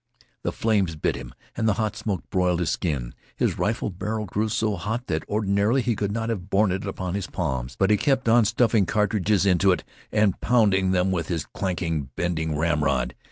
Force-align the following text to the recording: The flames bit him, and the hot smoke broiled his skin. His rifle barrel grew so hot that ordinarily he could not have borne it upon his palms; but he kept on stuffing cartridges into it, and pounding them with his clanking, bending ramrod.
The 0.41 0.51
flames 0.51 0.95
bit 0.95 1.15
him, 1.15 1.31
and 1.55 1.69
the 1.69 1.73
hot 1.75 1.95
smoke 1.95 2.27
broiled 2.31 2.59
his 2.59 2.71
skin. 2.71 3.13
His 3.35 3.59
rifle 3.59 3.91
barrel 3.91 4.25
grew 4.25 4.49
so 4.49 4.75
hot 4.75 5.05
that 5.05 5.23
ordinarily 5.29 5.83
he 5.83 5.95
could 5.95 6.11
not 6.11 6.29
have 6.29 6.49
borne 6.49 6.71
it 6.71 6.87
upon 6.87 7.13
his 7.13 7.27
palms; 7.27 7.75
but 7.75 7.91
he 7.91 7.97
kept 7.97 8.27
on 8.27 8.45
stuffing 8.45 8.87
cartridges 8.87 9.45
into 9.45 9.71
it, 9.71 9.83
and 10.11 10.41
pounding 10.41 10.89
them 10.89 11.11
with 11.11 11.27
his 11.27 11.45
clanking, 11.45 12.09
bending 12.15 12.57
ramrod. 12.57 13.13